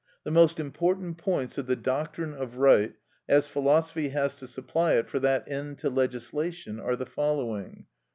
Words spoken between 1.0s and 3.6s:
points of the doctrine of right, as